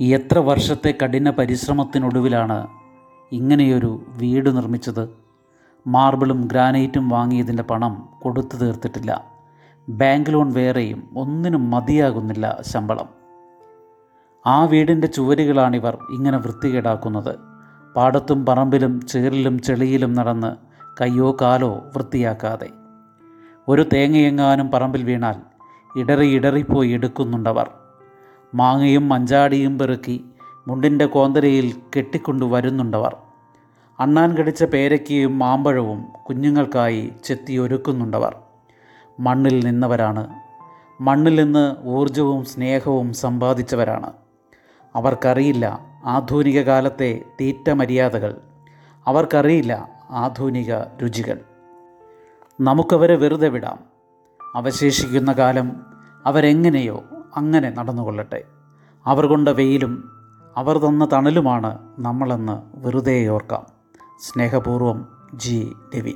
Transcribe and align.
എത്ര 0.00 0.38
വർഷത്തെ 0.38 0.94
കഠിന 1.02 1.30
പരിശ്രമത്തിനൊടുവിലാണ് 1.30 2.66
ഇങ്ങനെയൊരു 3.32 4.02
വീട് 4.08 4.56
നിർമ്മിച്ചത്? 4.56 5.08
മാർബിളും 5.86 6.48
ഗ്രാനൈറ്റും 6.52 7.08
വാങ്ങിയതിന്റെ 7.08 7.62
പണം 7.62 8.08
കൊടുത്തു 8.22 8.56
തീർത്തിട്ടില്ല. 8.56 9.24
ബാങ്ക് 9.88 10.30
ലോൺ 10.30 10.52
വേറെയും 10.52 11.08
ഒന്നിനും 11.16 11.70
മതിയാകുന്നില്ല 11.70 12.58
ശമ്പളം. 12.60 13.08
ആ 14.46 14.64
വീടിന്റെ 14.64 15.06
ചുവരുകളാണിവർ 15.06 15.98
ഇങ്ങനെ 16.10 16.38
വൃത്തികേടാക്കുന്നത്. 16.38 17.38
പാടത്തും 17.96 18.46
പറമ്പിലും 18.46 19.06
ചേറിലും 19.06 19.62
ചെളിയിലും 19.62 20.14
നടന്ന് 20.14 20.56
കയ്യോ 21.00 21.36
കാലോ 21.40 21.82
വൃത്തിയാക്കാതെ. 21.96 22.68
ഒരു 23.68 23.86
തേങ്ങയെങ്ങാനും 23.92 24.70
പറമ്പിൽ 24.70 25.04
വീണാൽ 25.04 25.34
ഇടറി 25.96 26.28
ഇടറിപ്പോയി 26.34 26.90
എടുക്കുന്നുണ്ടവർ. 26.90 27.70
മാങ്ങയും 28.54 29.08
മഞ്ചാടിയും 29.08 29.78
പെറുക്കി 29.78 30.24
മുണ്ടിന്റെ 30.68 31.06
കോന്തരയിൽ 31.06 31.76
കെട്ടിക്കൊണ്ടു 31.96 32.44
വരുന്നുണ്ടവർ. 32.44 33.16
അണ്ണാൻ 34.00 34.36
കടിച്ച 34.36 34.64
പേരയ്ക്കയും 34.64 35.38
മാമ്പഴവും 35.38 36.04
കുഞ്ഞുങ്ങൾക്കായി 36.28 37.12
ചെത്തിയൊരുക്കുന്നുണ്ടവർ 37.24 38.36
മണ്ണിൽ 39.20 39.64
നിന്നവരാണ്. 39.64 40.34
മണ്ണിൽ 41.00 41.44
നിന്ന് 41.44 41.76
ഊർജവും 41.84 42.44
സ്നേഹവും 42.44 43.12
സമ്പാദിച്ചവരാണ്. 43.12 44.12
അവർക്കറിയില്ല 44.94 45.80
ആധുനിക 46.04 46.60
കാലത്തെ 46.60 47.24
തീറ്റ 47.40 47.70
മര്യാദകൾ. 47.70 48.36
അവർക്കറിയില്ല 49.06 49.88
ആധുനിക 50.10 50.74
രുചികൾ. 51.02 51.40
നമുക്കവരെ 52.60 53.16
വെറുതെ 53.16 53.48
വിടാം. 53.48 53.78
അവശേഷിക്കുന്ന 54.54 55.32
കാലം 55.32 55.86
അവരെങ്ങനെയോ 56.26 57.02
അങ്ങനെ 57.36 57.70
നടന്നുകൊള്ളട്ടെ. 57.70 58.44
അവർ 59.06 59.26
കൊണ്ട 59.26 59.48
വെയിലും 59.48 60.10
അവർ 60.56 60.78
തന്ന 60.78 61.08
തണലുമാണ് 61.12 61.78
നമ്മളെന്ന് 61.98 62.86
വെറുതെ 62.86 63.28
ഓർക്കാം. 63.28 63.66
സ്നേഹപൂർവം 64.20 65.08
ജി. 65.34 65.72
രവി. 65.96 66.14